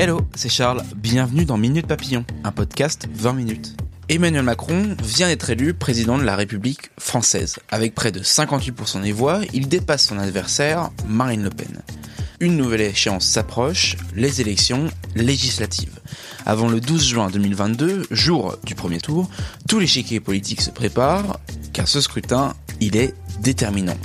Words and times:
Hello, 0.00 0.20
c'est 0.36 0.48
Charles. 0.48 0.84
Bienvenue 0.94 1.44
dans 1.44 1.58
Minute 1.58 1.88
Papillon, 1.88 2.24
un 2.44 2.52
podcast 2.52 3.08
20 3.12 3.32
minutes. 3.32 3.76
Emmanuel 4.08 4.44
Macron 4.44 4.94
vient 5.02 5.26
d'être 5.26 5.50
élu 5.50 5.74
président 5.74 6.16
de 6.18 6.22
la 6.22 6.36
République 6.36 6.92
française. 7.00 7.56
Avec 7.72 7.96
près 7.96 8.12
de 8.12 8.20
58% 8.20 9.02
des 9.02 9.10
voix, 9.10 9.40
il 9.52 9.66
dépasse 9.66 10.06
son 10.06 10.20
adversaire, 10.20 10.90
Marine 11.08 11.42
Le 11.42 11.50
Pen. 11.50 11.82
Une 12.38 12.56
nouvelle 12.56 12.82
échéance 12.82 13.26
s'approche, 13.26 13.96
les 14.14 14.40
élections 14.40 14.86
législatives. 15.16 15.98
Avant 16.46 16.68
le 16.68 16.80
12 16.80 17.04
juin 17.04 17.28
2022, 17.28 18.06
jour 18.12 18.56
du 18.62 18.76
premier 18.76 19.00
tour, 19.00 19.28
tout 19.68 19.80
l'échiquier 19.80 20.20
politique 20.20 20.60
se 20.60 20.70
prépare, 20.70 21.40
car 21.72 21.88
ce 21.88 22.00
scrutin, 22.00 22.54
il 22.80 22.96
est 22.96 23.16
déterminant. 23.40 23.98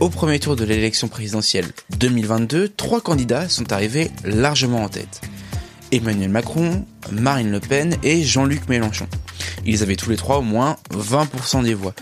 Au 0.00 0.08
premier 0.08 0.40
tour 0.40 0.56
de 0.56 0.64
l'élection 0.64 1.08
présidentielle 1.08 1.66
2022, 1.98 2.68
trois 2.70 3.00
candidats 3.00 3.48
sont 3.48 3.72
arrivés 3.72 4.10
largement 4.24 4.82
en 4.82 4.88
tête. 4.88 5.20
Emmanuel 5.92 6.30
Macron, 6.30 6.84
Marine 7.12 7.50
Le 7.50 7.60
Pen 7.60 7.96
et 8.02 8.22
Jean-Luc 8.24 8.68
Mélenchon. 8.68 9.06
Ils 9.64 9.82
avaient 9.82 9.96
tous 9.96 10.10
les 10.10 10.16
trois 10.16 10.38
au 10.38 10.42
moins 10.42 10.76
20% 10.90 11.62
des 11.62 11.74
voix. 11.74 11.94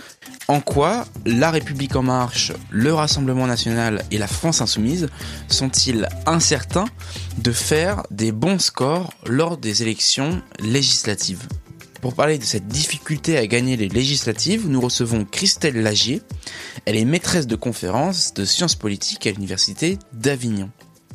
En 0.48 0.60
quoi 0.60 1.06
La 1.26 1.50
République 1.50 1.94
en 1.94 2.02
marche, 2.02 2.52
le 2.70 2.94
Rassemblement 2.94 3.46
national 3.46 4.04
et 4.10 4.18
la 4.18 4.26
France 4.26 4.60
insoumise 4.60 5.08
sont-ils 5.48 6.08
incertains 6.26 6.88
de 7.38 7.52
faire 7.52 8.02
des 8.10 8.32
bons 8.32 8.58
scores 8.58 9.12
lors 9.26 9.58
des 9.58 9.82
élections 9.82 10.40
législatives? 10.58 11.46
Pour 12.00 12.14
parler 12.14 12.38
de 12.38 12.42
cette 12.42 12.66
difficulté 12.66 13.36
à 13.36 13.46
gagner 13.46 13.76
les 13.76 13.88
législatives, 13.88 14.68
nous 14.68 14.80
recevons 14.80 15.24
Christelle 15.24 15.82
Lagier. 15.82 16.22
Elle 16.86 16.96
est 16.96 17.04
maîtresse 17.04 17.46
de 17.46 17.56
conférences 17.56 18.32
de 18.32 18.44
sciences 18.44 18.74
politiques 18.74 19.26
à 19.26 19.32
l'université 19.32 19.98
d'Avignon. 20.12 20.70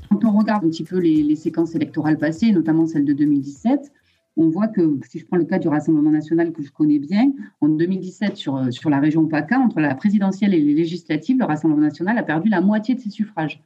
Quand 0.09 0.23
on 0.25 0.37
regarde 0.37 0.63
un 0.63 0.69
petit 0.69 0.83
peu 0.83 0.97
les, 0.97 1.35
séquences 1.35 1.73
électorales 1.75 2.17
passées, 2.17 2.51
notamment 2.51 2.85
celle 2.85 3.03
de 3.03 3.13
2017, 3.13 3.91
on 4.37 4.49
voit 4.49 4.67
que, 4.67 4.99
si 5.09 5.19
je 5.19 5.25
prends 5.25 5.37
le 5.37 5.45
cas 5.45 5.59
du 5.59 5.67
Rassemblement 5.67 6.11
national 6.11 6.51
que 6.51 6.61
je 6.61 6.71
connais 6.71 6.99
bien, 6.99 7.31
en 7.61 7.69
2017, 7.69 8.37
sur, 8.37 8.71
sur 8.71 8.89
la 8.89 8.99
région 8.99 9.25
PACA, 9.25 9.59
entre 9.59 9.79
la 9.79 9.95
présidentielle 9.95 10.53
et 10.53 10.59
les 10.59 10.73
législatives, 10.73 11.37
le 11.39 11.45
Rassemblement 11.45 11.81
national 11.81 12.17
a 12.17 12.23
perdu 12.23 12.49
la 12.49 12.61
moitié 12.61 12.95
de 12.95 12.99
ses 12.99 13.09
suffrages. 13.09 13.63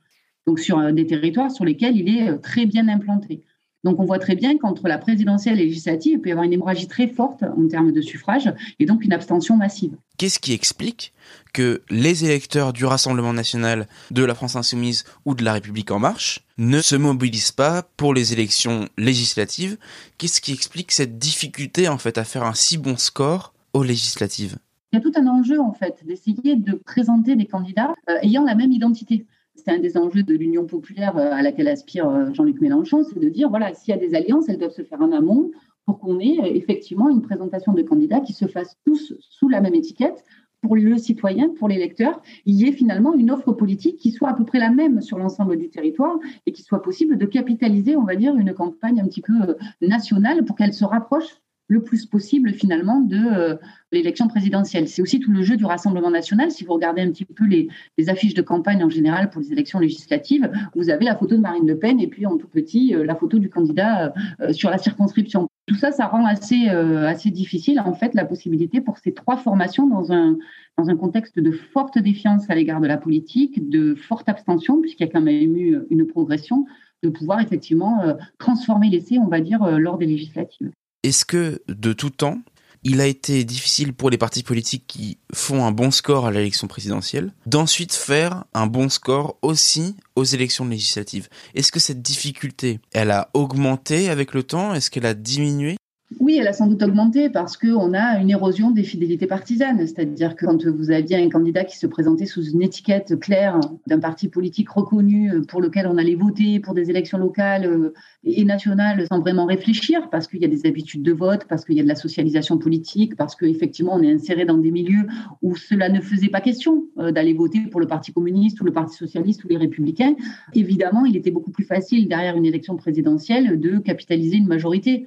Donc, 0.47 0.59
sur 0.59 0.79
euh, 0.79 0.91
des 0.91 1.05
territoires 1.05 1.51
sur 1.51 1.65
lesquels 1.65 1.97
il 1.97 2.09
est 2.09 2.29
euh, 2.29 2.37
très 2.37 2.65
bien 2.65 2.87
implanté. 2.87 3.43
Donc, 3.83 3.99
on 3.99 4.05
voit 4.05 4.19
très 4.19 4.35
bien 4.35 4.57
qu'entre 4.57 4.87
la 4.87 4.97
présidentielle 4.97 5.59
et 5.59 5.65
législative, 5.65 6.13
il 6.15 6.21
peut 6.21 6.29
y 6.29 6.31
avoir 6.31 6.45
une 6.45 6.53
hémorragie 6.53 6.87
très 6.87 7.07
forte 7.07 7.43
en 7.43 7.67
termes 7.67 7.91
de 7.91 8.01
suffrage 8.01 8.53
et 8.79 8.85
donc 8.85 9.05
une 9.05 9.13
abstention 9.13 9.55
massive. 9.55 9.95
Qu'est-ce 10.17 10.39
qui 10.39 10.51
explique 10.51 11.13
que 11.53 11.81
les 11.89 12.25
électeurs 12.25 12.73
du 12.73 12.85
Rassemblement 12.85 13.31
national, 13.31 13.87
de 14.11 14.23
la 14.23 14.35
France 14.35 14.57
insoumise 14.57 15.05
ou 15.25 15.33
de 15.33 15.45
la 15.45 15.53
République 15.53 15.91
en 15.91 15.99
marche 15.99 16.45
ne 16.57 16.81
se 16.81 16.97
mobilisent 16.97 17.53
pas 17.53 17.83
pour 17.95 18.13
les 18.13 18.33
élections 18.33 18.89
législatives? 18.97 19.77
Qu'est-ce 20.17 20.41
qui 20.41 20.51
explique 20.51 20.91
cette 20.91 21.17
difficulté 21.17 21.87
en 21.87 21.97
fait 21.97 22.17
à 22.17 22.25
faire 22.25 22.43
un 22.43 22.53
si 22.53 22.77
bon 22.77 22.97
score 22.97 23.53
aux 23.71 23.83
législatives? 23.83 24.57
Il 24.91 24.97
y 24.97 24.99
a 24.99 25.01
tout 25.01 25.13
un 25.15 25.27
enjeu 25.27 25.61
en 25.61 25.71
fait 25.71 26.03
d'essayer 26.05 26.55
de 26.55 26.73
présenter 26.73 27.35
des 27.35 27.45
candidats 27.45 27.93
euh, 28.09 28.17
ayant 28.23 28.43
la 28.43 28.55
même 28.55 28.71
identité 28.71 29.25
c'est 29.59 29.71
un 29.71 29.79
des 29.79 29.97
enjeux 29.97 30.23
de 30.23 30.33
l'Union 30.33 30.65
populaire 30.65 31.17
euh, 31.17 31.31
à 31.31 31.41
laquelle 31.41 31.67
aspire 31.67 32.07
euh, 32.09 32.33
Jean-Luc 32.33 32.61
Mélenchon, 32.61 33.03
c'est 33.03 33.19
de 33.19 33.29
dire, 33.29 33.49
voilà, 33.49 33.73
s'il 33.73 33.93
y 33.93 33.97
a 33.97 33.99
des 33.99 34.15
alliances, 34.15 34.49
elles 34.49 34.57
doivent 34.57 34.71
se 34.71 34.83
faire 34.83 35.01
en 35.01 35.11
amont 35.11 35.51
pour 35.85 35.99
qu'on 35.99 36.19
ait 36.19 36.39
euh, 36.39 36.45
effectivement 36.45 37.09
une 37.09 37.21
présentation 37.21 37.73
de 37.73 37.81
candidats 37.81 38.21
qui 38.21 38.33
se 38.33 38.47
fassent 38.47 38.77
tous 38.85 39.13
sous 39.19 39.49
la 39.49 39.61
même 39.61 39.75
étiquette 39.75 40.23
pour 40.61 40.75
le 40.75 40.97
citoyen, 40.97 41.49
pour 41.57 41.69
l'électeur, 41.69 42.21
il 42.45 42.55
y 42.55 42.67
ait 42.67 42.73
finalement 42.73 43.13
une 43.13 43.31
offre 43.31 43.53
politique 43.53 43.95
qui 43.95 44.11
soit 44.11 44.29
à 44.29 44.33
peu 44.33 44.43
près 44.43 44.59
la 44.59 44.71
même 44.71 44.99
sur 44.99 45.17
l'ensemble 45.17 45.55
du 45.55 45.69
territoire 45.69 46.17
et 46.45 46.51
qu'il 46.51 46.65
soit 46.65 46.81
possible 46.81 47.17
de 47.17 47.25
capitaliser, 47.25 47.95
on 47.95 48.03
va 48.03 48.15
dire, 48.15 48.35
une 48.35 48.53
campagne 48.53 48.99
un 48.99 49.05
petit 49.05 49.21
peu 49.21 49.55
nationale 49.81 50.43
pour 50.43 50.57
qu'elle 50.57 50.73
se 50.73 50.83
rapproche 50.83 51.39
le 51.69 51.83
plus 51.83 52.07
possible 52.07 52.51
finalement 52.51 52.99
de 52.99 53.15
euh, 53.15 53.55
l'élection 53.91 54.27
présidentielle. 54.27 54.87
C'est 54.87 55.03
aussi 55.03 55.19
tout 55.19 55.31
le 55.31 55.43
jeu 55.43 55.55
du 55.55 55.65
Rassemblement 55.65 56.09
national. 56.09 56.51
Si 56.51 56.65
vous 56.65 56.73
regardez 56.73 57.01
un 57.01 57.11
petit 57.11 57.25
peu 57.25 57.45
les, 57.45 57.69
affiches 58.09 58.33
de 58.33 58.41
campagne 58.41 58.83
en 58.83 58.89
général 58.89 59.29
pour 59.29 59.39
les 59.39 59.51
élections 59.51 59.77
législatives, 59.79 60.51
vous 60.75 60.89
avez 60.89 61.05
la 61.05 61.15
photo 61.15 61.35
de 61.35 61.41
Marine 61.41 61.67
Le 61.67 61.77
Pen 61.77 61.99
et 61.99 62.07
puis 62.07 62.25
en 62.25 62.37
tout 62.37 62.47
petit 62.47 62.95
euh, 62.95 63.05
la 63.05 63.13
photo 63.13 63.37
du 63.37 63.49
candidat 63.49 64.13
euh, 64.41 64.51
sur 64.51 64.71
la 64.71 64.79
circonscription. 64.79 65.47
Tout 65.67 65.75
ça, 65.75 65.91
ça 65.91 66.07
rend 66.07 66.25
assez, 66.25 66.67
assez 66.69 67.29
difficile 67.29 67.79
en 67.79 67.93
fait 67.93 68.15
la 68.15 68.25
possibilité 68.25 68.81
pour 68.81 68.97
ces 68.97 69.13
trois 69.13 69.37
formations 69.37 69.85
dans 69.85 70.11
un, 70.11 70.35
dans 70.79 70.89
un 70.89 70.95
contexte 70.95 71.37
de 71.37 71.51
forte 71.51 71.99
défiance 71.99 72.49
à 72.49 72.55
l'égard 72.55 72.81
de 72.81 72.87
la 72.87 72.97
politique, 72.97 73.69
de 73.69 73.93
forte 73.93 74.27
abstention 74.27 74.81
puisqu'il 74.81 75.05
y 75.05 75.09
a 75.09 75.11
quand 75.11 75.21
même 75.21 75.55
eu 75.55 75.77
une 75.91 76.07
progression, 76.07 76.65
de 77.03 77.09
pouvoir 77.09 77.39
effectivement 77.39 78.01
transformer 78.39 78.89
l'essai, 78.89 79.19
on 79.19 79.27
va 79.27 79.41
dire, 79.41 79.77
lors 79.77 79.99
des 79.99 80.07
législatives. 80.07 80.71
Est-ce 81.03 81.23
que 81.23 81.61
de 81.69 81.93
tout 81.93 82.09
temps, 82.09 82.41
il 82.83 82.99
a 82.99 83.07
été 83.07 83.45
difficile 83.45 83.93
pour 83.93 84.09
les 84.09 84.17
partis 84.17 84.43
politiques 84.43 84.83
qui 84.85 85.17
font 85.33 85.65
un 85.65 85.71
bon 85.71 85.91
score 85.91 86.25
à 86.25 86.31
l'élection 86.31 86.67
présidentielle 86.67 87.33
d'ensuite 87.45 87.93
faire 87.93 88.43
un 88.53 88.67
bon 88.67 88.89
score 88.89 89.37
aussi 89.41 89.95
aux 90.17 90.25
élections 90.25 90.67
législatives? 90.67 91.29
Est-ce 91.55 91.71
que 91.71 91.79
cette 91.79 92.01
difficulté, 92.01 92.81
elle 92.91 93.11
a 93.11 93.29
augmenté 93.33 94.09
avec 94.09 94.33
le 94.33 94.43
temps? 94.43 94.73
Est-ce 94.73 94.91
qu'elle 94.91 95.05
a 95.05 95.13
diminué? 95.13 95.77
Oui, 96.19 96.37
elle 96.41 96.47
a 96.47 96.53
sans 96.53 96.65
doute 96.65 96.81
augmenté 96.81 97.29
parce 97.29 97.55
qu'on 97.55 97.93
a 97.93 98.19
une 98.19 98.31
érosion 98.31 98.71
des 98.71 98.83
fidélités 98.83 99.27
partisanes. 99.27 99.77
C'est-à-dire 99.85 100.35
que 100.35 100.47
quand 100.47 100.65
vous 100.65 100.89
aviez 100.89 101.17
un 101.17 101.29
candidat 101.29 101.63
qui 101.63 101.77
se 101.77 101.85
présentait 101.85 102.25
sous 102.25 102.43
une 102.49 102.63
étiquette 102.63 103.19
claire 103.19 103.59
d'un 103.85 103.99
parti 103.99 104.27
politique 104.27 104.69
reconnu 104.71 105.31
pour 105.47 105.61
lequel 105.61 105.85
on 105.85 105.97
allait 105.97 106.15
voter 106.15 106.59
pour 106.59 106.73
des 106.73 106.89
élections 106.89 107.19
locales 107.19 107.65
euh, 107.65 107.93
et 108.23 108.43
nationales 108.43 109.05
sans 109.07 109.19
vraiment 109.19 109.45
réfléchir, 109.45 110.09
parce 110.09 110.27
qu'il 110.27 110.41
y 110.41 110.45
a 110.45 110.47
des 110.47 110.65
habitudes 110.65 111.03
de 111.03 111.13
vote, 111.13 111.45
parce 111.47 111.63
qu'il 111.63 111.75
y 111.75 111.79
a 111.79 111.83
de 111.83 111.87
la 111.87 111.95
socialisation 111.95 112.57
politique, 112.57 113.15
parce 113.15 113.35
qu'effectivement 113.35 113.93
on 113.93 114.01
est 114.01 114.11
inséré 114.11 114.45
dans 114.45 114.57
des 114.57 114.71
milieux 114.71 115.05
où 115.43 115.55
cela 115.55 115.89
ne 115.89 116.01
faisait 116.01 116.29
pas 116.29 116.41
question 116.41 116.85
euh, 116.97 117.11
d'aller 117.11 117.33
voter 117.33 117.61
pour 117.69 117.79
le 117.79 117.87
Parti 117.87 118.11
communiste 118.11 118.59
ou 118.61 118.65
le 118.65 118.73
Parti 118.73 118.97
socialiste 118.97 119.43
ou 119.43 119.47
les 119.47 119.57
républicains, 119.57 120.15
évidemment 120.53 121.05
il 121.05 121.15
était 121.15 121.31
beaucoup 121.31 121.51
plus 121.51 121.65
facile 121.65 122.07
derrière 122.07 122.35
une 122.35 122.45
élection 122.45 122.75
présidentielle 122.77 123.59
de 123.59 123.77
capitaliser 123.77 124.37
une 124.37 124.47
majorité 124.47 125.05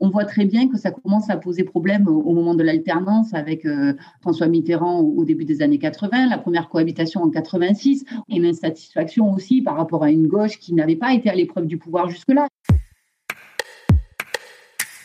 on 0.00 0.10
voit 0.10 0.24
très 0.24 0.44
bien 0.44 0.68
que 0.68 0.76
ça 0.76 0.90
commence 0.90 1.30
à 1.30 1.36
poser 1.36 1.64
problème 1.64 2.08
au, 2.08 2.32
moment 2.32 2.54
de 2.54 2.62
l'alternance 2.62 3.34
avec 3.34 3.64
euh, 3.64 3.94
François 4.20 4.48
Mitterrand 4.48 5.00
au, 5.00 5.24
début 5.24 5.44
des 5.44 5.62
années 5.62 5.78
80, 5.78 6.28
la 6.28 6.38
première 6.38 6.68
cohabitation 6.68 7.22
en 7.22 7.30
86, 7.30 8.04
et 8.28 8.38
l'insatisfaction 8.38 9.32
aussi 9.32 9.62
par 9.62 9.76
rapport 9.76 10.02
à 10.02 10.10
une 10.10 10.26
gauche 10.26 10.58
qui 10.58 10.74
n'avait 10.74 10.96
pas 10.96 11.14
été 11.14 11.30
à 11.30 11.34
l'épreuve 11.34 11.66
du 11.66 11.78
pouvoir 11.78 12.08
jusque-là. 12.08 12.48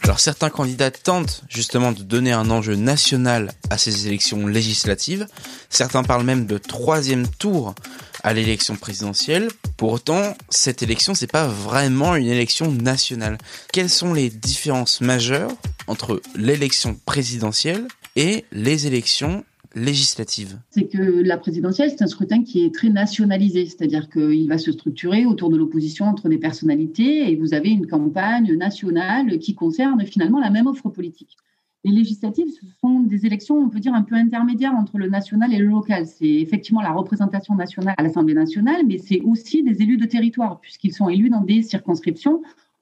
Alors 0.07 0.22
certains 0.22 0.50
candidats 0.50 0.90
tentent 0.90 1.44
justement 1.50 1.91
de 1.91 2.01
donner 2.01 2.31
un 2.31 2.50
enjeu 2.50 2.75
national 2.75 3.51
à 3.69 3.78
ces 3.78 4.07
élections 4.07 4.47
législatives. 4.47 5.28
Certains 5.69 6.03
parlent 6.03 6.23
même 6.23 6.45
de 6.45 6.57
troisième 6.57 7.28
tour 7.28 7.75
à 8.23 8.32
l'élection 8.32 8.78
présidentielle. 8.78 9.49
Pour 9.76 9.91
autant, 9.91 10.34
cette 10.47 10.82
élection, 10.82 11.14
c'est 11.14 11.29
pas 11.29 11.47
vraiment 11.47 12.16
une 12.16 12.29
élection 12.29 12.72
nationale. 12.72 13.37
Quelles 13.73 13.90
sont 13.90 14.14
les 14.14 14.29
différences 14.29 15.02
majeures 15.02 15.52
entre 15.87 16.22
l'élection 16.35 16.97
présidentielle 17.05 17.85
et 18.16 18.46
les 18.53 18.87
élections 18.87 19.43
C'est 20.69 20.87
que 20.87 20.97
la 20.97 21.37
présidentielle, 21.37 21.90
c'est 21.90 22.02
un 22.02 22.08
scrutin 22.08 22.43
qui 22.43 22.64
est 22.64 22.73
très 22.73 22.90
nationalisé, 22.90 23.66
c'est-à-dire 23.66 24.09
qu'il 24.09 24.47
va 24.47 24.58
se 24.58 24.72
structurer 24.72 25.25
autour 25.25 25.49
de 25.49 25.58
l'opposition 25.58 26.05
entre 26.05 26.29
des 26.29 26.37
personnalités 26.37 27.29
et 27.31 27.35
vous 27.35 27.53
avez 27.53 27.69
une 27.69 27.87
campagne 27.87 28.53
nationale 28.53 29.40
qui 29.40 29.55
concerne 29.55 30.05
finalement 30.05 30.40
la 30.40 30.49
même 30.49 30.67
offre 30.67 30.90
politique. 30.90 31.37
Les 31.84 31.91
législatives, 31.91 32.47
ce 32.49 32.66
sont 32.81 33.02
des 33.02 33.25
élections, 33.25 33.58
on 33.58 33.69
peut 33.69 33.79
dire, 33.79 33.93
un 33.93 34.02
peu 34.02 34.16
intermédiaires 34.16 34.73
entre 34.73 34.97
le 34.97 35.08
national 35.08 35.53
et 35.53 35.58
le 35.58 35.67
local. 35.67 36.05
C'est 36.05 36.25
effectivement 36.25 36.81
la 36.81 36.91
représentation 36.91 37.55
nationale 37.55 37.96
à 37.97 38.03
l'Assemblée 38.03 38.34
nationale, 38.34 38.85
mais 38.85 38.97
c'est 38.97 39.22
aussi 39.22 39.63
des 39.63 39.81
élus 39.81 39.97
de 39.97 40.05
territoire, 40.05 40.59
puisqu'ils 40.59 40.93
sont 40.93 41.08
élus 41.08 41.29
dans 41.29 41.43
des 41.43 41.61
circonscriptions 41.61 42.41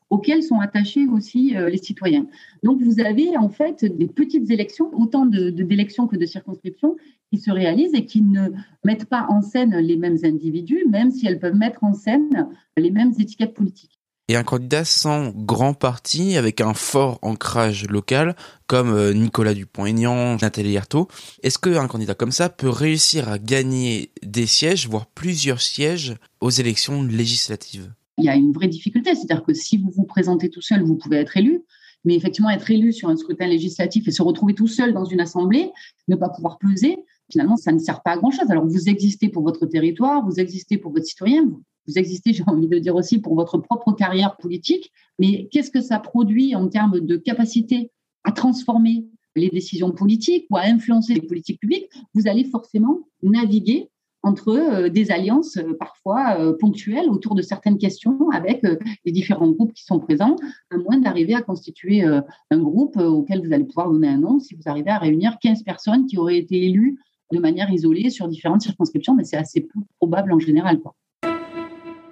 auxquelles 0.09 0.43
sont 0.43 0.59
attachés 0.59 1.07
aussi 1.07 1.55
les 1.55 1.77
citoyens. 1.77 2.27
Donc 2.63 2.81
vous 2.81 2.99
avez 2.99 3.37
en 3.37 3.49
fait 3.49 3.85
des 3.85 4.07
petites 4.07 4.51
élections, 4.51 4.91
autant 4.93 5.25
d'élections 5.25 6.07
que 6.07 6.15
de 6.15 6.25
circonscriptions, 6.25 6.95
qui 7.31 7.39
se 7.39 7.51
réalisent 7.51 7.95
et 7.95 8.05
qui 8.05 8.21
ne 8.21 8.49
mettent 8.83 9.05
pas 9.05 9.25
en 9.29 9.41
scène 9.41 9.75
les 9.77 9.97
mêmes 9.97 10.17
individus, 10.23 10.85
même 10.89 11.11
si 11.11 11.27
elles 11.27 11.39
peuvent 11.39 11.55
mettre 11.55 11.83
en 11.83 11.93
scène 11.93 12.47
les 12.77 12.91
mêmes 12.91 13.13
étiquettes 13.19 13.53
politiques. 13.53 13.99
Et 14.27 14.35
un 14.35 14.43
candidat 14.43 14.85
sans 14.85 15.29
grand 15.29 15.75
parti, 15.75 16.35
avec 16.35 16.59
un 16.59 16.73
fort 16.73 17.19
ancrage 17.21 17.85
local, 17.87 18.35
comme 18.65 18.91
euh, 18.91 19.13
Nicolas 19.13 19.53
Dupont-Aignan, 19.53 20.37
Nathalie 20.41 20.77
Arthaud, 20.77 21.07
est-ce 21.43 21.59
qu'un 21.59 21.87
candidat 21.87 22.15
comme 22.15 22.31
ça 22.31 22.49
peut 22.49 22.69
réussir 22.69 23.29
à 23.29 23.37
gagner 23.37 24.11
des 24.23 24.47
sièges, 24.47 24.87
voire 24.89 25.05
plusieurs 25.05 25.61
sièges, 25.61 26.15
aux 26.41 26.49
élections 26.49 27.03
législatives? 27.03 27.93
Il 28.17 28.25
y 28.25 28.29
a 28.29 28.35
une 28.35 28.51
vraie 28.51 28.67
difficulté, 28.67 29.13
c'est-à-dire 29.13 29.43
que 29.43 29.53
si 29.53 29.77
vous 29.77 29.91
vous 29.91 30.05
présentez 30.05 30.49
tout 30.49 30.61
seul, 30.61 30.83
vous 30.83 30.95
pouvez 30.95 31.17
être 31.17 31.35
élu, 31.37 31.63
mais 32.05 32.15
effectivement 32.15 32.49
être 32.49 32.69
élu 32.71 32.93
sur 32.93 33.09
un 33.09 33.17
scrutin 33.17 33.47
législatif 33.47 34.07
et 34.07 34.11
se 34.11 34.21
retrouver 34.21 34.53
tout 34.53 34.67
seul 34.67 34.93
dans 34.93 35.05
une 35.05 35.19
assemblée, 35.19 35.71
ne 36.07 36.15
pas 36.15 36.29
pouvoir 36.29 36.57
peser, 36.57 36.97
finalement, 37.29 37.57
ça 37.57 37.71
ne 37.71 37.79
sert 37.79 38.01
pas 38.03 38.11
à 38.11 38.17
grand-chose. 38.17 38.49
Alors, 38.49 38.65
vous 38.65 38.89
existez 38.89 39.29
pour 39.29 39.43
votre 39.43 39.65
territoire, 39.65 40.25
vous 40.25 40.39
existez 40.39 40.77
pour 40.77 40.91
votre 40.91 41.05
citoyen, 41.05 41.45
vous, 41.87 41.97
existez, 41.97 42.33
j'ai 42.33 42.43
envie 42.47 42.67
de 42.67 42.77
dire 42.77 42.95
aussi, 42.95 43.19
pour 43.19 43.35
votre 43.35 43.57
propre 43.57 43.91
carrière 43.93 44.37
politique, 44.37 44.91
mais 45.19 45.47
qu'est-ce 45.51 45.71
que 45.71 45.81
ça 45.81 45.99
produit 45.99 46.55
en 46.55 46.67
termes 46.69 46.99
de 46.99 47.17
capacité 47.17 47.91
à 48.23 48.31
transformer 48.31 49.05
les 49.35 49.49
décisions 49.49 49.91
politiques 49.91 50.45
ou 50.49 50.57
à 50.57 50.61
influencer 50.61 51.13
les 51.13 51.21
politiques 51.21 51.59
publiques? 51.59 51.89
Vous 52.13 52.27
allez 52.27 52.45
forcément 52.45 52.99
naviguer 53.21 53.89
entre 54.25 54.49
euh, 54.49 54.89
des 54.89 55.11
alliances 55.11 55.57
euh, 55.57 55.77
parfois 55.79 56.39
euh, 56.39 56.53
ponctuelles 56.59 57.09
autour 57.09 57.35
de 57.35 57.43
certaines 57.43 57.77
questions 57.77 58.29
avec 58.31 58.65
les 59.05 59.11
différents 59.11 59.49
groupes 59.49 59.73
qui 59.73 59.83
sont 59.83 59.99
présents, 59.99 60.35
à 60.71 60.77
moins 60.77 60.97
d'arriver 60.97 61.35
à 61.35 61.41
constituer 61.41 62.03
un 62.03 62.59
groupe 62.59 62.97
auquel 62.97 63.45
vous 63.45 63.53
allez 63.53 63.63
pouvoir 63.63 63.91
donner 63.91 64.07
un 64.07 64.17
nom 64.17 64.39
si 64.39 64.55
vous 64.55 64.63
arrivez 64.65 64.89
à 64.89 64.97
réunir 64.97 65.37
15 65.41 65.63
personnes 65.63 66.07
qui 66.07 66.17
auraient 66.17 66.37
été 66.37 66.65
élues 66.65 66.97
de 67.31 67.39
manière 67.39 67.69
isolée 67.69 68.09
sur 68.09 68.27
différentes 68.27 68.61
circonscriptions, 68.61 69.15
mais 69.15 69.23
c'est 69.23 69.37
assez 69.37 69.61
peu 69.61 69.79
probable 69.97 70.33
en 70.33 70.39
général. 70.39 70.79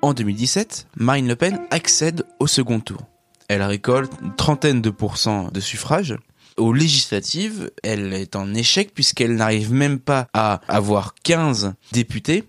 En 0.02 0.14
2017, 0.14 0.88
Marine 0.98 1.28
Le 1.28 1.36
Pen 1.36 1.60
accède 1.72 2.24
au 2.40 2.48
second 2.48 2.80
tour. 2.80 3.00
Elle 3.48 3.64
récolte 3.64 4.12
une 4.22 4.36
trentaine 4.36 4.82
de 4.82 4.90
pourcents 4.90 5.50
de 5.52 5.60
suffrages. 5.60 6.16
Aux 6.58 6.74
législatives, 6.74 7.72
elle 7.84 8.14
est 8.14 8.36
en 8.36 8.54
échec 8.54 8.94
puisqu'elle 8.94 9.36
n'arrive 9.36 9.74
même 9.74 10.00
pas 10.00 10.28
à 10.34 10.62
avoir 10.68 11.16
15 11.24 11.74
députés. 11.92 12.44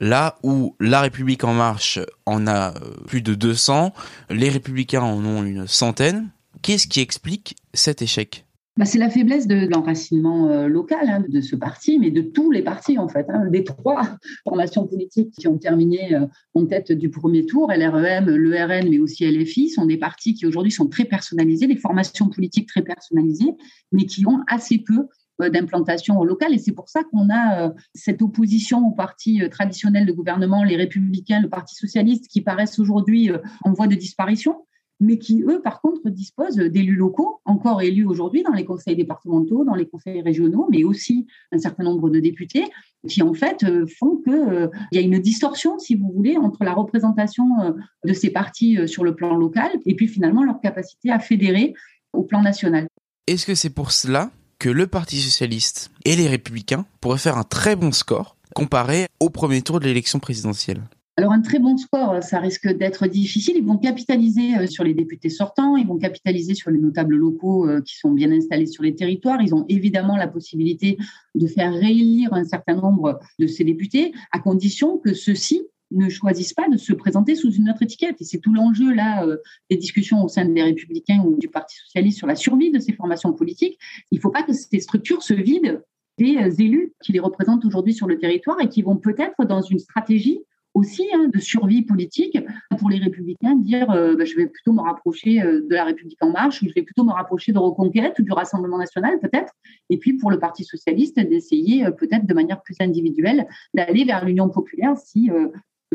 Là 0.00 0.38
où 0.42 0.76
La 0.80 1.00
République 1.00 1.44
en 1.44 1.54
marche 1.54 1.98
en 2.26 2.46
a 2.46 2.74
euh, 2.74 2.94
plus 3.06 3.22
de 3.22 3.34
200, 3.34 3.92
les 4.30 4.48
républicains 4.48 5.02
en 5.02 5.24
ont 5.24 5.42
une 5.42 5.66
centaine. 5.66 6.30
Qu'est-ce 6.62 6.86
qui 6.86 7.00
explique 7.00 7.56
cet 7.74 8.02
échec? 8.02 8.44
Bah, 8.78 8.84
c'est 8.84 8.98
la 8.98 9.10
faiblesse 9.10 9.48
de, 9.48 9.66
l'enracinement 9.66 10.48
euh, 10.50 10.68
local 10.68 11.08
hein, 11.08 11.24
de 11.28 11.40
ce 11.40 11.56
parti, 11.56 11.98
mais 11.98 12.12
de 12.12 12.20
tous 12.20 12.52
les 12.52 12.62
partis 12.62 12.96
en 12.96 13.08
fait, 13.08 13.26
hein, 13.28 13.46
des 13.50 13.64
trois 13.64 14.02
formations 14.44 14.86
politiques 14.86 15.32
qui 15.32 15.48
ont 15.48 15.58
terminé 15.58 16.14
euh, 16.14 16.26
en 16.54 16.64
tête 16.64 16.92
du 16.92 17.10
premier 17.10 17.44
tour, 17.44 17.72
LREM, 17.72 18.30
l'ERN, 18.30 18.88
mais 18.88 19.00
aussi 19.00 19.28
LFI, 19.28 19.70
sont 19.70 19.84
des 19.84 19.96
partis 19.96 20.34
qui 20.34 20.46
aujourd'hui 20.46 20.70
sont 20.70 20.86
très 20.86 21.04
personnalisés, 21.04 21.66
des 21.66 21.76
formations 21.76 22.28
politiques 22.28 22.68
très 22.68 22.82
personnalisées, 22.82 23.56
mais 23.90 24.04
qui 24.04 24.24
ont 24.28 24.44
assez 24.46 24.78
peu 24.78 25.08
euh, 25.40 25.50
d'implantation 25.50 26.22
locale. 26.22 26.54
Et 26.54 26.58
c'est 26.58 26.70
pour 26.70 26.88
ça 26.88 27.02
qu'on 27.02 27.34
a 27.34 27.72
cette 27.96 28.22
opposition 28.22 28.86
aux 28.86 28.94
partis 28.94 29.42
traditionnels 29.50 30.06
de 30.06 30.12
gouvernement, 30.12 30.62
les 30.62 30.76
républicains, 30.76 31.40
le 31.40 31.48
Parti 31.48 31.74
socialiste, 31.74 32.28
qui 32.28 32.42
paraissent 32.42 32.78
aujourd'hui 32.78 33.32
en 33.64 33.72
voie 33.72 33.88
de 33.88 33.96
disparition 33.96 34.54
mais 35.00 35.18
qui, 35.18 35.42
eux, 35.42 35.60
par 35.62 35.80
contre, 35.80 36.08
disposent 36.10 36.56
d'élus 36.56 36.96
locaux, 36.96 37.40
encore 37.44 37.82
élus 37.82 38.04
aujourd'hui 38.04 38.42
dans 38.42 38.52
les 38.52 38.64
conseils 38.64 38.96
départementaux, 38.96 39.64
dans 39.64 39.74
les 39.74 39.86
conseils 39.86 40.20
régionaux, 40.22 40.66
mais 40.70 40.84
aussi 40.84 41.26
un 41.52 41.58
certain 41.58 41.84
nombre 41.84 42.10
de 42.10 42.18
députés, 42.18 42.64
qui, 43.08 43.22
en 43.22 43.34
fait, 43.34 43.62
euh, 43.62 43.86
font 43.86 44.16
qu'il 44.16 44.32
euh, 44.32 44.68
y 44.92 44.98
a 44.98 45.00
une 45.00 45.18
distorsion, 45.18 45.78
si 45.78 45.94
vous 45.94 46.10
voulez, 46.12 46.36
entre 46.36 46.64
la 46.64 46.74
représentation 46.74 47.46
euh, 47.60 47.72
de 48.04 48.12
ces 48.12 48.30
partis 48.30 48.88
sur 48.88 49.04
le 49.04 49.14
plan 49.14 49.36
local 49.36 49.70
et 49.86 49.94
puis 49.94 50.08
finalement 50.08 50.42
leur 50.42 50.60
capacité 50.60 51.10
à 51.10 51.18
fédérer 51.18 51.74
au 52.12 52.24
plan 52.24 52.42
national. 52.42 52.88
Est-ce 53.26 53.46
que 53.46 53.54
c'est 53.54 53.70
pour 53.70 53.92
cela 53.92 54.30
que 54.58 54.68
le 54.68 54.86
Parti 54.86 55.18
socialiste 55.18 55.90
et 56.04 56.16
les 56.16 56.26
républicains 56.26 56.86
pourraient 57.00 57.18
faire 57.18 57.38
un 57.38 57.44
très 57.44 57.76
bon 57.76 57.92
score 57.92 58.36
comparé 58.54 59.06
au 59.20 59.30
premier 59.30 59.62
tour 59.62 59.78
de 59.78 59.84
l'élection 59.84 60.18
présidentielle? 60.18 60.82
Alors 61.18 61.32
un 61.32 61.40
très 61.40 61.58
bon 61.58 61.76
score, 61.76 62.22
ça 62.22 62.38
risque 62.38 62.68
d'être 62.68 63.08
difficile. 63.08 63.56
Ils 63.56 63.64
vont 63.64 63.76
capitaliser 63.76 64.56
euh, 64.56 64.68
sur 64.68 64.84
les 64.84 64.94
députés 64.94 65.30
sortants, 65.30 65.76
ils 65.76 65.84
vont 65.84 65.98
capitaliser 65.98 66.54
sur 66.54 66.70
les 66.70 66.78
notables 66.78 67.16
locaux 67.16 67.68
euh, 67.68 67.80
qui 67.80 67.96
sont 67.96 68.12
bien 68.12 68.30
installés 68.30 68.66
sur 68.66 68.84
les 68.84 68.94
territoires. 68.94 69.42
Ils 69.42 69.52
ont 69.52 69.64
évidemment 69.68 70.16
la 70.16 70.28
possibilité 70.28 70.96
de 71.34 71.46
faire 71.48 71.72
réélire 71.74 72.32
un 72.34 72.44
certain 72.44 72.76
nombre 72.76 73.18
de 73.40 73.48
ces 73.48 73.64
députés, 73.64 74.12
à 74.30 74.38
condition 74.38 74.98
que 74.98 75.12
ceux-ci 75.12 75.62
ne 75.90 76.08
choisissent 76.08 76.54
pas 76.54 76.68
de 76.68 76.76
se 76.76 76.92
présenter 76.92 77.34
sous 77.34 77.50
une 77.50 77.68
autre 77.68 77.82
étiquette. 77.82 78.20
Et 78.20 78.24
c'est 78.24 78.38
tout 78.38 78.54
l'enjeu 78.54 78.94
là 78.94 79.26
euh, 79.26 79.38
des 79.70 79.76
discussions 79.76 80.22
au 80.22 80.28
sein 80.28 80.44
des 80.44 80.62
Républicains 80.62 81.24
ou 81.26 81.36
du 81.36 81.48
Parti 81.48 81.78
socialiste 81.78 82.18
sur 82.18 82.28
la 82.28 82.36
survie 82.36 82.70
de 82.70 82.78
ces 82.78 82.92
formations 82.92 83.32
politiques. 83.32 83.76
Il 84.12 84.18
ne 84.18 84.20
faut 84.20 84.30
pas 84.30 84.44
que 84.44 84.52
ces 84.52 84.78
structures 84.78 85.24
se 85.24 85.34
vident 85.34 85.80
des 86.16 86.62
élus 86.62 86.92
qui 87.02 87.10
les 87.10 87.18
représentent 87.18 87.64
aujourd'hui 87.64 87.92
sur 87.92 88.06
le 88.06 88.18
territoire 88.18 88.60
et 88.60 88.68
qui 88.68 88.82
vont 88.82 88.96
peut-être 88.96 89.44
dans 89.44 89.62
une 89.62 89.80
stratégie 89.80 90.44
aussi 90.78 91.08
hein, 91.12 91.28
de 91.32 91.40
survie 91.40 91.82
politique 91.82 92.38
pour 92.78 92.88
les 92.88 92.98
républicains, 92.98 93.56
dire 93.56 93.90
euh, 93.90 94.16
bah, 94.16 94.24
je 94.24 94.36
vais 94.36 94.46
plutôt 94.46 94.72
me 94.72 94.80
rapprocher 94.80 95.42
euh, 95.42 95.66
de 95.68 95.74
la 95.74 95.84
République 95.84 96.22
en 96.22 96.30
marche, 96.30 96.62
ou 96.62 96.68
je 96.68 96.74
vais 96.74 96.82
plutôt 96.82 97.04
me 97.04 97.12
rapprocher 97.12 97.52
de 97.52 97.58
Reconquête 97.58 98.18
ou 98.18 98.22
du 98.22 98.32
Rassemblement 98.32 98.78
national 98.78 99.18
peut-être, 99.20 99.52
et 99.90 99.98
puis 99.98 100.14
pour 100.14 100.30
le 100.30 100.38
Parti 100.38 100.64
socialiste 100.64 101.18
d'essayer 101.18 101.84
euh, 101.84 101.90
peut-être 101.90 102.26
de 102.26 102.34
manière 102.34 102.62
plus 102.62 102.76
individuelle 102.80 103.46
d'aller 103.74 104.04
vers 104.04 104.24
l'Union 104.24 104.48
populaire 104.48 104.96
si 104.96 105.30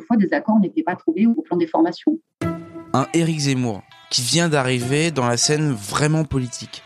fois 0.05 0.17
des 0.17 0.33
accords 0.33 0.59
n'étaient 0.59 0.83
pas 0.83 0.95
trouvés 0.95 1.27
au 1.27 1.41
plan 1.41 1.55
des 1.55 1.67
formations. 1.67 2.19
Un 2.93 3.07
Éric 3.13 3.39
Zemmour 3.39 3.81
qui 4.11 4.21
vient 4.21 4.49
d'arriver 4.49 5.11
dans 5.11 5.27
la 5.27 5.37
scène 5.37 5.71
vraiment 5.71 6.25
politique. 6.25 6.83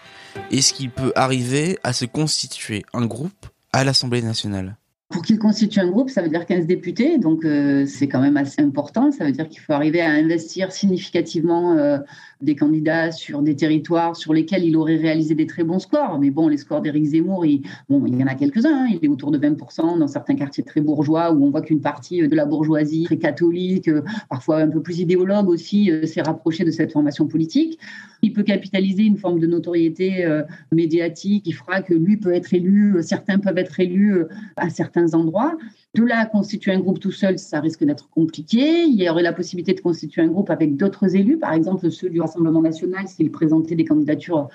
Est-ce 0.51 0.73
qu'il 0.73 0.91
peut 0.91 1.11
arriver 1.15 1.77
à 1.83 1.94
se 1.94 2.05
constituer 2.05 2.83
un 2.94 3.05
groupe 3.05 3.47
à 3.73 3.83
l'Assemblée 3.83 4.21
nationale? 4.21 4.77
Pour 5.09 5.21
qu'il 5.21 5.39
constitue 5.39 5.80
un 5.80 5.89
groupe, 5.89 6.09
ça 6.09 6.21
veut 6.21 6.27
dire 6.27 6.45
15 6.45 6.65
députés, 6.65 7.18
donc 7.18 7.45
euh, 7.45 7.86
c'est 7.86 8.09
quand 8.09 8.19
même 8.19 8.36
assez 8.36 8.62
important. 8.62 9.12
Ça 9.12 9.24
veut 9.24 9.31
dire 9.31 9.48
qu'il 9.48 9.62
faut 9.62 9.71
arriver 9.71 10.01
à 10.01 10.12
investir 10.12 10.74
significativement 10.74 11.77
euh, 11.77 11.98
des 12.42 12.56
candidats 12.56 13.12
sur 13.12 13.42
des 13.42 13.56
territoires 13.56 14.15
sur 14.15 14.33
lesquels 14.33 14.63
il 14.63 14.75
aurait 14.77 14.98
réalisé 14.98 15.33
des 15.33 15.48
très 15.48 15.63
bons 15.63 15.80
scores. 15.80 16.19
Mais 16.19 16.30
bon, 16.30 16.48
les 16.48 16.57
scores 16.57 16.81
d'Éric 16.81 17.06
Zemmour, 17.06 17.45
il, 17.45 17.63
bon, 17.89 18.06
il 18.06 18.15
y 18.19 18.24
en 18.24 18.27
a 18.27 18.36
quelques-uns. 18.36 18.86
Hein. 18.86 18.88
Il 18.92 19.04
est 19.04 19.07
autour 19.07 19.31
de 19.31 19.39
20% 19.39 19.98
dans 19.98 20.07
certains 20.07 20.36
quartiers 20.36 20.63
très 20.63 20.81
bourgeois 20.81 21.31
où 21.31 21.44
on 21.45 21.50
voit 21.50 21.62
qu'une 21.62 21.81
partie 21.81 22.27
de 22.27 22.36
la 22.36 22.45
bourgeoisie 22.45 23.06
très 23.06 23.18
catholique, 23.18 23.87
euh, 23.87 24.04
parfois 24.30 24.57
un 24.57 24.69
peu 24.69 24.81
plus 24.81 24.99
idéologue 24.99 25.49
aussi, 25.49 25.92
euh, 25.92 26.06
s'est 26.06 26.21
rapprochée 26.21 26.64
de 26.64 26.71
cette 26.71 26.92
formation 26.92 27.28
politique. 27.28 27.80
Il 28.21 28.33
peut 28.33 28.44
capitaliser 28.44 29.04
une 29.04 29.18
forme 29.18 29.40
de 29.40 29.47
notoriété 29.47 30.26
euh, 30.26 30.44
médiatique 30.71 31.45
qui 31.45 31.52
fera 31.52 31.81
que 31.81 31.94
lui 31.94 32.18
peut 32.18 32.33
être 32.33 32.54
élu, 32.54 32.95
certains 33.02 33.40
peuvent 33.40 33.57
être 33.57 33.80
élus 33.80 34.23
à 34.56 34.69
certains 34.69 34.96
endroits. 35.06 35.57
De 35.94 36.04
là, 36.04 36.25
constituer 36.25 36.71
un 36.71 36.80
groupe 36.80 36.99
tout 36.99 37.11
seul, 37.11 37.39
ça 37.39 37.59
risque 37.59 37.83
d'être 37.83 38.09
compliqué. 38.09 38.83
Il 38.83 39.01
y 39.01 39.09
aurait 39.09 39.23
la 39.23 39.33
possibilité 39.33 39.73
de 39.73 39.81
constituer 39.81 40.21
un 40.21 40.27
groupe 40.27 40.49
avec 40.49 40.75
d'autres 40.75 41.16
élus, 41.16 41.37
par 41.37 41.54
exemple 41.54 41.89
ceux 41.89 42.09
du 42.09 42.21
Rassemblement 42.21 42.61
national, 42.61 43.07
s'ils 43.07 43.31
présentaient 43.31 43.75
des 43.75 43.85
candidatures 43.85 44.49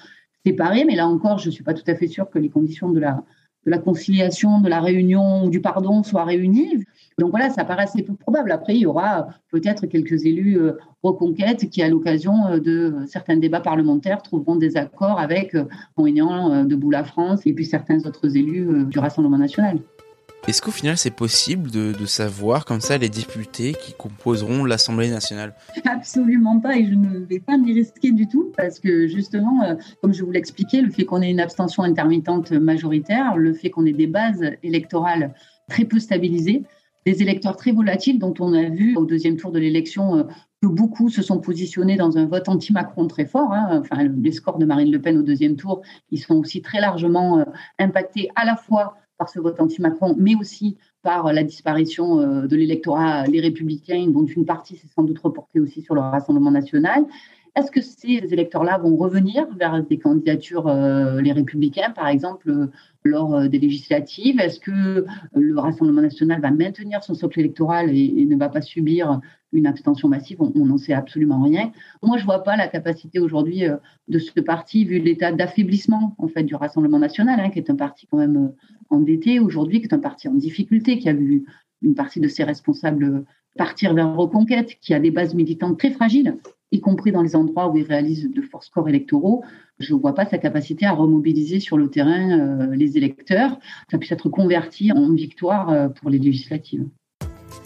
séparées. 0.44 0.84
Mais 0.84 0.94
là 0.94 1.08
encore, 1.08 1.38
je 1.38 1.46
ne 1.46 1.52
suis 1.52 1.64
pas 1.64 1.74
tout 1.74 1.88
à 1.88 1.94
fait 1.94 2.06
sûre 2.06 2.30
que 2.30 2.38
les 2.38 2.48
conditions 2.48 2.90
de 2.90 3.00
la, 3.00 3.78
conciliation, 3.78 4.60
de 4.60 4.68
la 4.68 4.80
réunion 4.80 5.44
ou 5.44 5.50
du 5.50 5.60
pardon 5.60 6.02
soient 6.02 6.24
réunies. 6.24 6.84
Donc 7.18 7.30
voilà, 7.30 7.50
ça 7.50 7.64
paraît 7.64 7.84
assez 7.84 8.02
peu 8.02 8.14
probable. 8.14 8.52
Après, 8.52 8.74
il 8.74 8.80
y 8.80 8.86
aura 8.86 9.28
peut-être 9.50 9.86
quelques 9.86 10.24
élus 10.24 10.58
euh, 10.58 10.72
reconquête 11.02 11.68
qui, 11.70 11.82
à 11.82 11.88
l'occasion 11.88 12.46
euh, 12.46 12.58
de 12.58 12.94
certains 13.06 13.36
débats 13.36 13.60
parlementaires, 13.60 14.22
trouveront 14.22 14.56
des 14.56 14.76
accords 14.76 15.18
avec 15.18 15.54
euh, 15.54 15.64
de 15.98 16.64
Debout 16.64 16.90
la 16.90 17.04
France 17.04 17.42
et 17.46 17.52
puis 17.52 17.64
certains 17.64 18.04
autres 18.06 18.36
élus 18.36 18.86
du 18.86 18.98
Rassemblement 18.98 19.38
national. 19.38 19.78
Est-ce 20.48 20.60
qu'au 20.60 20.72
final 20.72 20.96
c'est 20.96 21.14
possible 21.14 21.70
de, 21.70 22.04
savoir 22.04 22.64
comme 22.64 22.80
ça 22.80 22.98
les 22.98 23.08
députés 23.08 23.74
qui 23.74 23.92
composeront 23.92 24.64
l'Assemblée 24.64 25.08
nationale? 25.08 25.54
Absolument 25.84 26.58
pas 26.58 26.76
et 26.76 26.84
je 26.84 26.94
ne 26.94 27.20
vais 27.20 27.38
pas 27.38 27.56
m'y 27.56 27.72
risquer 27.72 28.10
du 28.10 28.26
tout 28.26 28.52
parce 28.56 28.80
que 28.80 29.06
justement, 29.06 29.62
euh, 29.62 29.74
comme 30.00 30.12
je 30.12 30.24
vous 30.24 30.32
l'expliquais, 30.32 30.82
le 30.82 30.90
fait 30.90 31.04
qu'on 31.04 31.22
ait 31.22 31.30
une 31.30 31.38
abstention 31.38 31.84
intermittente 31.84 32.50
majoritaire, 32.50 33.36
le 33.36 33.54
fait 33.54 33.70
qu'on 33.70 33.86
ait 33.86 33.92
des 33.92 34.08
bases 34.08 34.42
électorales 34.64 35.32
très 35.68 35.84
peu 35.84 36.00
stabilisées, 36.00 36.64
des 37.06 37.22
électeurs 37.22 37.56
très 37.56 37.70
volatiles 37.70 38.18
dont 38.18 38.34
on 38.40 38.52
a 38.52 38.68
vu 38.68 38.96
au 38.96 39.04
deuxième 39.04 39.36
tour 39.36 39.52
de 39.52 39.60
l'élection 39.60 40.16
euh, 40.16 40.22
que 40.60 40.66
beaucoup 40.66 41.08
se 41.08 41.22
sont 41.22 41.38
positionnés 41.38 41.96
dans 41.96 42.18
un 42.18 42.26
vote 42.26 42.48
anti-Macron 42.48 43.06
très 43.06 43.26
fort. 43.26 43.52
Hein. 43.52 43.80
Enfin, 43.80 44.04
les 44.04 44.32
scores 44.32 44.58
de 44.58 44.64
Marine 44.64 44.90
Le 44.90 45.00
Pen 45.00 45.18
au 45.18 45.22
deuxième 45.22 45.56
tour, 45.56 45.82
ils 46.10 46.18
sont 46.18 46.36
aussi 46.36 46.62
très 46.62 46.80
largement 46.80 47.38
euh, 47.38 47.44
impactés 47.78 48.28
à 48.34 48.44
la 48.44 48.56
fois 48.56 48.96
par 49.22 49.28
ce 49.28 49.38
vote 49.38 49.60
anti-Macron, 49.60 50.16
mais 50.18 50.34
aussi 50.34 50.76
par 51.02 51.32
la 51.32 51.44
disparition 51.44 52.16
de 52.16 52.56
l'électorat 52.56 53.24
Les 53.28 53.40
Républicains, 53.40 54.08
dont 54.08 54.26
une 54.26 54.44
partie 54.44 54.76
s'est 54.76 54.88
sans 54.92 55.04
doute 55.04 55.20
reportée 55.20 55.60
aussi 55.60 55.80
sur 55.80 55.94
le 55.94 56.00
Rassemblement 56.00 56.50
national. 56.50 57.04
Est-ce 57.54 57.70
que 57.70 57.82
ces 57.82 58.32
électeurs-là 58.32 58.78
vont 58.78 58.96
revenir 58.96 59.46
vers 59.56 59.84
des 59.84 59.98
candidatures, 59.98 60.72
les 61.20 61.32
Républicains, 61.32 61.90
par 61.90 62.08
exemple, 62.08 62.70
lors 63.04 63.46
des 63.46 63.58
législatives 63.58 64.40
Est-ce 64.40 64.58
que 64.58 65.04
le 65.34 65.58
Rassemblement 65.58 66.00
national 66.00 66.40
va 66.40 66.50
maintenir 66.50 67.04
son 67.04 67.12
socle 67.12 67.40
électoral 67.40 67.90
et, 67.94 68.24
ne 68.24 68.36
va 68.36 68.48
pas 68.48 68.62
subir 68.62 69.20
une 69.52 69.66
abstention 69.66 70.08
massive? 70.08 70.38
On 70.40 70.64
n'en 70.64 70.78
sait 70.78 70.94
absolument 70.94 71.42
rien. 71.42 71.72
Moi, 72.02 72.16
je 72.16 72.22
ne 72.22 72.26
vois 72.26 72.42
pas 72.42 72.56
la 72.56 72.68
capacité 72.68 73.18
aujourd'hui 73.18 73.64
de 74.08 74.18
ce 74.18 74.40
parti, 74.40 74.86
vu 74.86 74.98
l'état 74.98 75.30
d'affaiblissement 75.30 76.14
en 76.16 76.28
fait 76.28 76.44
du 76.44 76.54
Rassemblement 76.54 76.98
national, 76.98 77.38
hein, 77.38 77.50
qui 77.50 77.58
est 77.58 77.68
un 77.68 77.76
parti 77.76 78.06
quand 78.06 78.16
même 78.16 78.52
endetté 78.88 79.40
aujourd'hui, 79.40 79.80
qui 79.80 79.88
est 79.88 79.94
un 79.94 79.98
parti 79.98 80.26
en 80.26 80.34
difficulté, 80.34 80.98
qui 80.98 81.08
a 81.10 81.12
vu 81.12 81.44
une 81.82 81.94
partie 81.94 82.20
de 82.20 82.28
ses 82.28 82.44
responsables 82.44 83.26
partir 83.58 83.92
vers 83.92 84.14
reconquête, 84.14 84.78
qui 84.80 84.94
a 84.94 85.00
des 85.00 85.10
bases 85.10 85.34
militantes 85.34 85.78
très 85.78 85.90
fragiles, 85.90 86.38
y 86.72 86.80
compris 86.80 87.12
dans 87.12 87.22
les 87.22 87.36
endroits 87.36 87.68
où 87.68 87.76
il 87.76 87.84
réalise 87.84 88.28
de 88.28 88.42
forts 88.42 88.64
scores 88.64 88.88
électoraux. 88.88 89.44
Je 89.78 89.94
ne 89.94 90.00
vois 90.00 90.14
pas 90.14 90.26
sa 90.26 90.38
capacité 90.38 90.86
à 90.86 90.92
remobiliser 90.92 91.60
sur 91.60 91.76
le 91.76 91.88
terrain 91.88 92.38
euh, 92.38 92.74
les 92.74 92.96
électeurs. 92.96 93.58
Ça 93.90 93.98
puisse 93.98 94.12
être 94.12 94.28
converti 94.28 94.90
en 94.90 95.12
victoire 95.12 95.70
euh, 95.70 95.88
pour 95.88 96.10
les 96.10 96.18
législatives. 96.18 96.86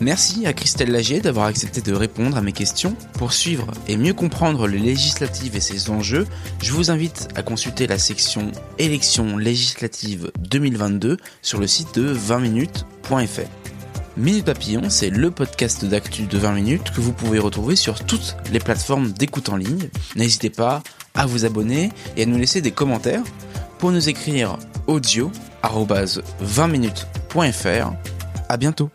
Merci 0.01 0.47
à 0.47 0.53
Christelle 0.53 0.91
Lagier 0.91 1.21
d'avoir 1.21 1.47
accepté 1.47 1.81
de 1.81 1.95
répondre 1.95 2.37
à 2.37 2.43
mes 2.43 2.53
questions. 2.53 2.95
Pour 3.15 3.33
suivre 3.33 3.71
et 3.89 3.97
mieux 3.97 4.13
comprendre 4.13 4.67
les 4.67 4.79
législatives 4.79 5.57
et 5.57 5.61
ses 5.61 5.89
enjeux, 5.89 6.27
je 6.61 6.73
vous 6.73 6.91
invite 6.91 7.29
à 7.35 7.43
consulter 7.43 7.87
la 7.87 7.97
section 7.97 8.51
élections 8.79 9.39
législatives 9.39 10.33
2022 10.51 11.17
sur 11.41 11.61
le 11.61 11.67
site 11.67 11.95
de 11.95 12.13
20minutes.fr. 12.13 13.66
Minute 14.19 14.47
Papillon, 14.47 14.89
c'est 14.89 15.11
le 15.11 15.31
podcast 15.31 15.85
d'actu 15.85 16.23
de 16.23 16.39
20 16.39 16.53
minutes 16.53 16.91
que 16.91 17.03
vous 17.03 17.13
pouvez 17.13 17.39
retrouver 17.39 17.77
sur 17.77 18.03
toutes 18.03 18.35
les 18.51 18.61
plateformes 18.61 19.13
d'écoute 19.13 19.51
en 19.51 19.57
ligne. 19.57 19.91
N'hésitez 20.15 20.49
pas 20.49 20.83
à 21.15 21.27
vous 21.27 21.45
abonner 21.45 21.91
et 22.17 22.23
à 22.23 22.27
nous 22.27 22.39
laisser 22.39 22.63
des 22.63 22.71
commentaires 22.71 23.23
pour 23.79 23.93
nous 23.93 24.09
écrire 24.09 24.57
audio 24.87 25.31
20minutes.fr. 25.63 27.93
À 28.49 28.57
bientôt. 28.57 28.89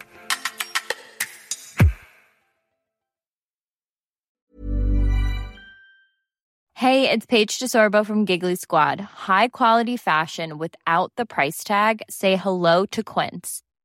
Hey, 6.74 7.08
it's 7.08 7.28
Paige 7.28 7.60
DeSorbo 7.60 8.04
from 8.04 8.26
Giggly 8.26 8.56
Squad. 8.56 9.00
High 9.28 9.50
quality 9.50 9.98
fashion 9.98 10.58
without 10.58 11.12
the 11.16 11.28
price 11.28 11.64
tag. 11.64 12.02
Say 12.10 12.38
hello 12.38 12.88
to 12.88 13.04
Quince. 13.04 13.62